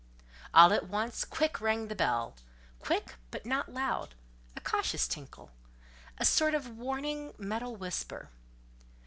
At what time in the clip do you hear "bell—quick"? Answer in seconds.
1.93-3.17